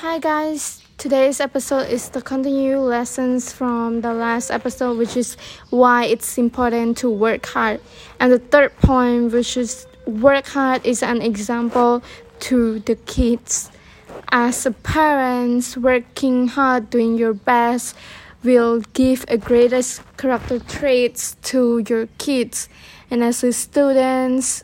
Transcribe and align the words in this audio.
Hi 0.00 0.18
guys, 0.18 0.82
today's 0.98 1.40
episode 1.40 1.88
is 1.88 2.10
the 2.10 2.20
continue 2.20 2.76
lessons 2.76 3.50
from 3.50 4.02
the 4.02 4.12
last 4.12 4.50
episode, 4.50 4.98
which 4.98 5.16
is 5.16 5.38
why 5.70 6.04
it's 6.04 6.36
important 6.36 6.98
to 6.98 7.08
work 7.08 7.46
hard. 7.46 7.80
And 8.20 8.30
the 8.30 8.38
third 8.38 8.76
point, 8.76 9.32
which 9.32 9.56
is 9.56 9.86
work 10.04 10.48
hard, 10.48 10.84
is 10.84 11.02
an 11.02 11.22
example 11.22 12.02
to 12.40 12.80
the 12.80 12.96
kids. 12.96 13.70
As 14.30 14.68
parents, 14.82 15.78
working 15.78 16.48
hard, 16.48 16.90
doing 16.90 17.16
your 17.16 17.32
best 17.32 17.96
will 18.44 18.82
give 18.92 19.24
a 19.28 19.38
greatest 19.38 20.02
character 20.18 20.58
traits 20.58 21.38
to 21.44 21.82
your 21.88 22.08
kids. 22.18 22.68
And 23.10 23.24
as 23.24 23.42
a 23.42 23.50
students, 23.50 24.62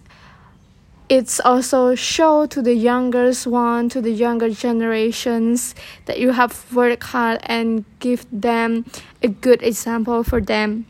it's 1.09 1.41
also 1.41 1.95
show 1.95 2.47
to 2.47 2.63
the 2.63 2.75
youngest 2.75 3.47
one 3.47 3.89
to 3.91 4.01
the 4.01 4.11
younger 4.11 4.51
generations 4.51 5.75
that 6.07 6.19
you 6.19 6.33
have 6.33 6.73
worked 6.73 7.03
hard 7.05 7.41
and 7.43 7.85
give 7.99 8.27
them 8.33 8.85
a 9.23 9.29
good 9.29 9.63
example 9.63 10.23
for 10.23 10.41
them. 10.41 10.87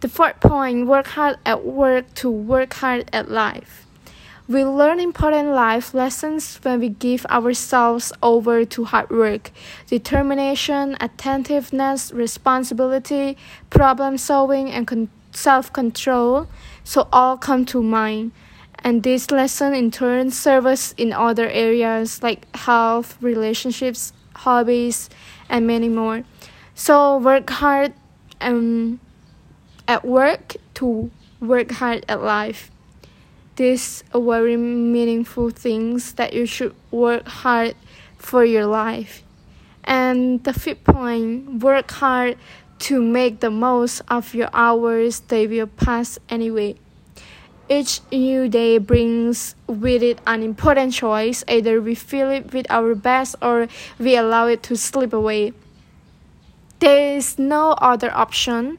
The 0.00 0.08
fourth 0.08 0.40
point 0.40 0.86
work 0.86 1.08
hard 1.08 1.38
at 1.44 1.64
work 1.64 2.14
to 2.14 2.30
work 2.30 2.74
hard 2.74 3.10
at 3.12 3.30
life. 3.30 3.84
We 4.46 4.64
learn 4.64 4.98
important 5.00 5.50
life 5.50 5.92
lessons 5.92 6.58
when 6.62 6.80
we 6.80 6.88
give 6.88 7.26
ourselves 7.26 8.12
over 8.22 8.64
to 8.64 8.84
hard 8.84 9.10
work. 9.10 9.50
Determination 9.86 10.96
attentiveness 11.00 12.12
responsibility 12.12 13.36
problem 13.68 14.16
solving 14.16 14.70
and 14.70 14.86
con- 14.86 15.10
self-control 15.32 16.48
so 16.84 17.08
all 17.12 17.36
come 17.36 17.66
to 17.66 17.82
mind 17.82 18.32
and 18.84 19.02
this 19.02 19.30
lesson 19.30 19.74
in 19.74 19.90
turn 19.90 20.30
serves 20.30 20.94
in 20.96 21.12
other 21.12 21.48
areas 21.48 22.22
like 22.22 22.46
health, 22.54 23.16
relationships, 23.20 24.12
hobbies, 24.36 25.10
and 25.48 25.66
many 25.66 25.88
more. 25.88 26.24
So 26.74 27.18
work 27.18 27.50
hard 27.50 27.92
um, 28.40 29.00
at 29.86 30.04
work 30.04 30.56
to 30.74 31.10
work 31.40 31.72
hard 31.72 32.04
at 32.08 32.22
life. 32.22 32.70
These 33.56 34.04
are 34.14 34.20
very 34.20 34.56
meaningful 34.56 35.50
things 35.50 36.12
that 36.12 36.32
you 36.32 36.46
should 36.46 36.74
work 36.92 37.26
hard 37.26 37.74
for 38.16 38.44
your 38.44 38.66
life. 38.66 39.22
And 39.82 40.44
the 40.44 40.52
fifth 40.52 40.84
point, 40.84 41.62
work 41.62 41.90
hard 41.90 42.36
to 42.80 43.02
make 43.02 43.40
the 43.40 43.50
most 43.50 44.02
of 44.08 44.34
your 44.34 44.50
hours 44.52 45.20
they 45.20 45.46
will 45.46 45.66
pass 45.66 46.18
anyway. 46.28 46.76
Each 47.68 48.00
new 48.10 48.48
day 48.48 48.78
brings 48.78 49.54
with 49.66 50.02
it 50.02 50.20
an 50.26 50.42
important 50.42 50.94
choice. 50.94 51.44
Either 51.46 51.80
we 51.82 51.94
fill 51.94 52.30
it 52.30 52.52
with 52.54 52.66
our 52.70 52.94
best 52.94 53.36
or 53.42 53.68
we 53.98 54.16
allow 54.16 54.46
it 54.46 54.62
to 54.64 54.76
slip 54.76 55.12
away. 55.12 55.52
There 56.78 57.16
is 57.16 57.38
no 57.38 57.72
other 57.72 58.10
option. 58.14 58.78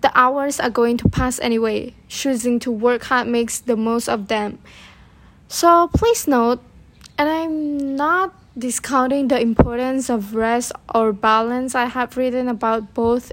The 0.00 0.10
hours 0.14 0.58
are 0.58 0.70
going 0.70 0.96
to 0.98 1.08
pass 1.08 1.38
anyway. 1.40 1.94
Choosing 2.08 2.58
to 2.60 2.72
work 2.72 3.04
hard 3.04 3.28
makes 3.28 3.60
the 3.60 3.76
most 3.76 4.08
of 4.08 4.28
them. 4.28 4.58
So 5.48 5.88
please 5.92 6.26
note, 6.26 6.60
and 7.18 7.28
I'm 7.28 7.94
not 7.94 8.32
discounting 8.56 9.28
the 9.28 9.40
importance 9.40 10.08
of 10.08 10.34
rest 10.34 10.72
or 10.94 11.12
balance. 11.12 11.74
I 11.74 11.84
have 11.84 12.16
written 12.16 12.48
about 12.48 12.94
both 12.94 13.32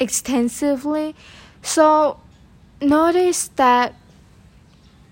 extensively. 0.00 1.14
So 1.62 2.18
notice 2.80 3.48
that 3.54 3.94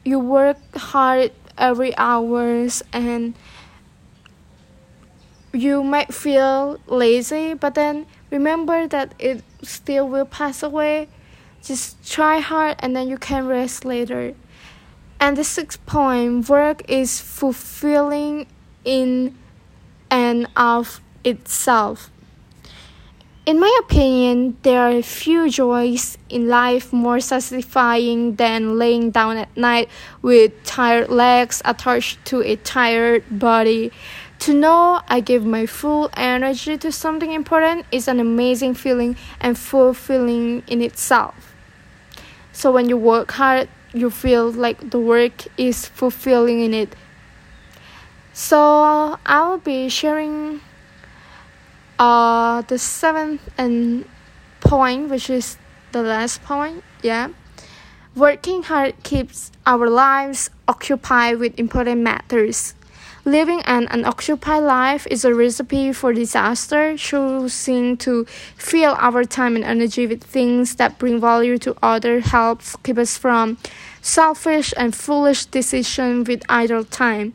you 0.04 0.18
work 0.18 0.58
hard 0.74 1.32
every 1.56 1.96
hours 1.96 2.82
and 2.92 3.34
you 5.52 5.82
might 5.82 6.14
feel 6.14 6.78
lazy 6.86 7.54
but 7.54 7.74
then 7.74 8.06
remember 8.30 8.86
that 8.86 9.14
it 9.18 9.42
still 9.62 10.08
will 10.08 10.24
pass 10.24 10.62
away. 10.62 11.08
Just 11.62 12.06
try 12.08 12.38
hard 12.38 12.76
and 12.78 12.94
then 12.94 13.08
you 13.08 13.18
can 13.18 13.46
rest 13.46 13.84
later. 13.84 14.34
And 15.20 15.36
the 15.36 15.44
sixth 15.44 15.84
point 15.86 16.48
work 16.48 16.82
is 16.88 17.20
fulfilling 17.20 18.46
in 18.84 19.36
and 20.10 20.46
of 20.56 21.00
itself 21.24 22.10
in 23.48 23.58
my 23.58 23.78
opinion, 23.80 24.58
there 24.60 24.78
are 24.78 25.00
few 25.00 25.48
joys 25.48 26.18
in 26.28 26.48
life 26.48 26.92
more 26.92 27.18
satisfying 27.18 28.36
than 28.36 28.76
laying 28.76 29.10
down 29.10 29.38
at 29.38 29.56
night 29.56 29.88
with 30.20 30.52
tired 30.64 31.08
legs 31.08 31.62
attached 31.64 32.22
to 32.26 32.42
a 32.42 32.56
tired 32.56 33.24
body. 33.30 33.90
To 34.40 34.52
know 34.52 35.00
I 35.08 35.20
give 35.20 35.46
my 35.46 35.64
full 35.64 36.10
energy 36.14 36.76
to 36.76 36.92
something 36.92 37.32
important 37.32 37.86
is 37.90 38.06
an 38.06 38.20
amazing 38.20 38.74
feeling 38.74 39.16
and 39.40 39.58
fulfilling 39.58 40.62
in 40.66 40.82
itself. 40.82 41.54
So 42.52 42.70
when 42.70 42.90
you 42.90 42.98
work 42.98 43.30
hard, 43.32 43.70
you 43.94 44.10
feel 44.10 44.52
like 44.52 44.90
the 44.90 45.00
work 45.00 45.44
is 45.56 45.86
fulfilling 45.86 46.60
in 46.60 46.74
it. 46.74 46.94
So 48.34 49.18
I'll 49.24 49.56
be 49.56 49.88
sharing 49.88 50.60
uh 51.98 52.62
the 52.62 52.78
seventh 52.78 53.42
and 53.58 54.04
point 54.60 55.08
which 55.10 55.30
is 55.30 55.56
the 55.92 56.02
last 56.02 56.42
point 56.44 56.82
yeah. 57.02 57.28
Working 58.16 58.64
hard 58.64 59.00
keeps 59.04 59.52
our 59.64 59.88
lives 59.88 60.50
occupied 60.66 61.38
with 61.38 61.58
important 61.58 62.00
matters. 62.00 62.74
Living 63.24 63.60
an 63.62 63.86
unoccupied 63.90 64.62
life 64.62 65.06
is 65.08 65.24
a 65.24 65.34
recipe 65.34 65.92
for 65.92 66.12
disaster 66.12 66.96
choosing 66.96 67.96
to 67.98 68.24
fill 68.56 68.96
our 68.98 69.24
time 69.24 69.54
and 69.54 69.64
energy 69.64 70.06
with 70.06 70.24
things 70.24 70.76
that 70.76 70.98
bring 70.98 71.20
value 71.20 71.58
to 71.58 71.76
others 71.82 72.24
helps 72.24 72.74
keep 72.82 72.98
us 72.98 73.18
from 73.18 73.58
selfish 74.00 74.72
and 74.76 74.96
foolish 74.96 75.44
decisions 75.44 76.26
with 76.26 76.42
idle 76.48 76.82
time 76.82 77.34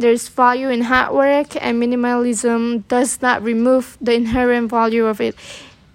there's 0.00 0.28
value 0.28 0.70
in 0.70 0.82
hard 0.82 1.14
work, 1.14 1.56
and 1.60 1.80
minimalism 1.80 2.88
does 2.88 3.20
not 3.20 3.42
remove 3.42 3.98
the 4.00 4.14
inherent 4.14 4.70
value 4.70 5.06
of 5.06 5.20
it. 5.20 5.36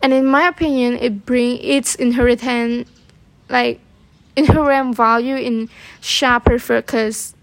And 0.01 0.13
in 0.13 0.25
my 0.27 0.47
opinion, 0.47 0.97
it 1.01 1.25
brings 1.25 1.59
its 1.63 1.95
inherent, 1.95 2.87
like, 3.49 3.79
inherent 4.35 4.95
value 4.95 5.35
in 5.35 5.69
sharper 6.01 6.59
focus. 6.59 7.33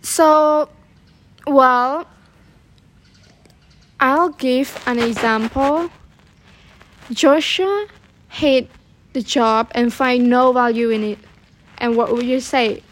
So, 0.00 0.70
well, 1.46 2.06
I'll 4.00 4.30
give 4.30 4.82
an 4.86 4.98
example. 4.98 5.90
Joshua 7.10 7.86
hate 8.28 8.70
the 9.12 9.22
job 9.22 9.70
and 9.74 9.92
find 9.92 10.30
no 10.30 10.52
value 10.52 10.90
in 10.90 11.04
it. 11.04 11.18
And 11.78 11.96
what 11.96 12.12
would 12.12 12.24
you 12.24 12.40
say? 12.40 12.82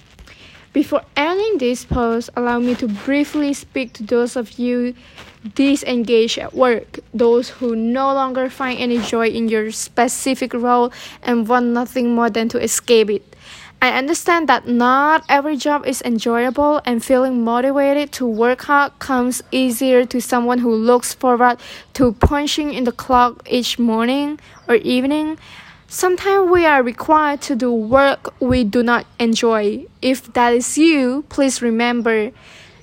Before 0.73 1.03
ending 1.17 1.59
this 1.59 1.85
post, 1.85 2.31
allow 2.35 2.59
me 2.59 2.75
to 2.77 2.89
briefly 2.89 3.53
speak 3.53 3.93
to 3.95 4.03
those 4.03 4.37
of 4.37 4.59
you 4.59 4.95
disengaged 5.55 6.39
at 6.39 6.55
work, 6.55 7.01
those 7.13 7.51
who 7.51 7.77
no 7.77 8.15
longer 8.15 8.49
find 8.49 8.79
any 8.79 8.99
joy 8.99 9.29
in 9.29 9.49
your 9.49 9.71
specific 9.71 10.55
role 10.55 10.91
and 11.23 11.47
want 11.47 11.67
nothing 11.67 12.15
more 12.15 12.31
than 12.31 12.49
to 12.49 12.63
escape 12.63 13.11
it. 13.11 13.37
I 13.83 13.99
understand 13.99 14.49
that 14.49 14.67
not 14.67 15.25
every 15.29 15.57
job 15.57 15.85
is 15.85 16.01
enjoyable 16.03 16.81
and 16.87 17.05
feeling 17.05 17.45
motivated 17.45 18.13
to 18.13 18.27
work 18.27 18.63
hard 18.63 18.99
comes 18.99 19.43
easier 19.51 20.07
to 20.07 20.21
someone 20.23 20.61
who 20.61 20.73
looks 20.73 21.13
forward 21.13 21.59
to 21.95 22.13
punching 22.13 22.73
in 22.73 22.85
the 22.85 22.93
clock 22.93 23.43
each 23.51 23.79
morning 23.79 24.39
or 24.69 24.77
evening. 24.77 25.37
Sometimes 25.95 26.51
we 26.51 26.65
are 26.65 26.83
required 26.83 27.43
to 27.43 27.55
do 27.55 27.71
work 27.71 28.33
we 28.41 28.65
do 28.65 28.83
not 28.83 29.05
enjoy. 29.19 29.85
If 30.01 30.33
that 30.33 30.55
is 30.55 30.79
you, 30.79 31.27
please 31.29 31.61
remember 31.61 32.31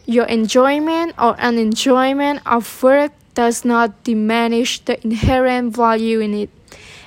your 0.06 0.26
enjoyment 0.26 1.16
or 1.18 1.34
unenjoyment 1.38 2.42
of 2.46 2.84
work 2.84 3.12
does 3.34 3.66
not 3.66 4.04
diminish 4.04 4.86
the 4.86 5.04
inherent 5.04 5.76
value 5.76 6.20
in 6.20 6.36
it. 6.36 6.52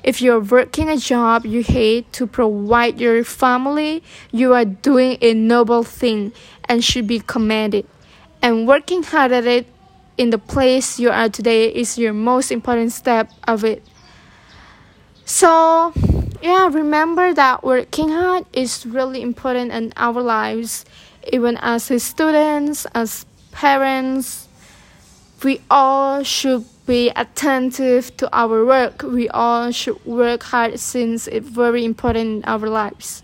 If 0.02 0.20
you're 0.20 0.40
working 0.40 0.88
a 0.88 0.96
job 0.96 1.46
you 1.46 1.62
hate 1.62 2.12
to 2.14 2.26
provide 2.26 3.00
your 3.00 3.22
family, 3.22 4.02
you 4.32 4.55
are 4.55 4.64
doing 4.64 5.19
a 5.20 5.34
noble 5.34 5.84
thing 5.84 6.32
and 6.64 6.82
should 6.82 7.06
be 7.06 7.20
commended. 7.20 7.87
And 8.43 8.66
working 8.66 9.05
hard 9.05 9.31
at 9.31 9.46
it 9.46 9.69
in 10.19 10.31
the 10.31 10.38
place 10.38 10.98
you 10.98 11.10
are 11.10 11.28
today 11.28 11.69
is 11.69 11.96
your 11.96 12.12
most 12.12 12.50
important 12.50 12.90
step 12.90 13.31
of 13.46 13.62
it. 13.62 13.87
So, 15.32 15.94
yeah, 16.43 16.69
remember 16.69 17.32
that 17.32 17.64
working 17.64 18.11
hard 18.11 18.44
is 18.52 18.84
really 18.84 19.23
important 19.23 19.73
in 19.73 19.94
our 19.96 20.20
lives, 20.20 20.84
even 21.32 21.56
as 21.56 21.84
students, 22.05 22.84
as 22.94 23.25
parents. 23.50 24.46
We 25.43 25.62
all 25.70 26.23
should 26.23 26.67
be 26.84 27.08
attentive 27.17 28.14
to 28.19 28.29
our 28.31 28.67
work. 28.67 29.02
We 29.02 29.31
all 29.31 29.70
should 29.73 30.05
work 30.05 30.43
hard 30.43 30.79
since 30.79 31.26
it's 31.26 31.49
very 31.49 31.87
important 31.87 32.44
in 32.44 32.44
our 32.44 32.69
lives. 32.69 33.23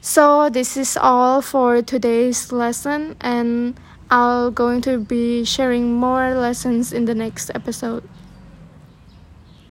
So, 0.00 0.50
this 0.50 0.76
is 0.76 0.96
all 0.96 1.40
for 1.40 1.82
today's 1.82 2.50
lesson, 2.50 3.14
and 3.20 3.78
I'll 4.10 4.50
going 4.50 4.80
to 4.90 4.98
be 4.98 5.44
sharing 5.44 5.94
more 5.94 6.34
lessons 6.34 6.92
in 6.92 7.04
the 7.04 7.14
next 7.14 7.52
episode. 7.54 8.02